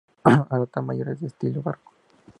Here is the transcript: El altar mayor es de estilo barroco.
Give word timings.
El 0.25 0.41
altar 0.49 0.81
mayor 0.83 1.09
es 1.09 1.19
de 1.21 1.27
estilo 1.27 1.61
barroco. 1.61 1.93